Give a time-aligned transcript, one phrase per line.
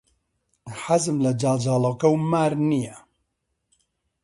[0.81, 2.95] حەزم لە جاڵجاڵۆکە و مار نییە.